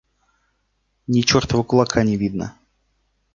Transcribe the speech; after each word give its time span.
Ни 1.15 1.21
чертова 1.23 1.63
кулака 1.67 2.03
не 2.09 2.17
видно. 2.23 2.49